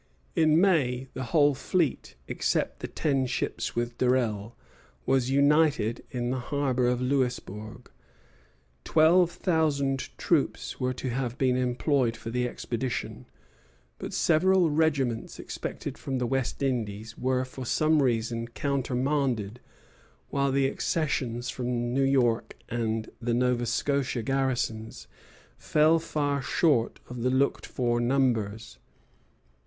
[0.35, 4.55] In May the whole fleet, except the ten ships with Durell,
[5.05, 7.91] was united in the harbor of Louisbourg.
[8.83, 13.27] Twelve thousand troops were to have been employed for the expedition;
[13.99, 19.59] but several regiments expected from the West Indies were for some reason countermanded,
[20.29, 25.05] while the accessions from New York and the Nova Scotia garrisons
[25.59, 28.79] fell far short of the looked for numbers.